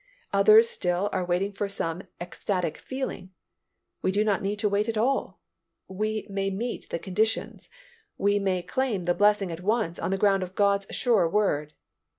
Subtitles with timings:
[0.33, 3.29] Others still are waiting for some ecstatic feeling.
[4.01, 5.39] We do not need to wait at all.
[5.87, 7.69] We may meet the conditions,
[8.17, 11.73] we may claim the blessing at once on the ground of God's sure Word.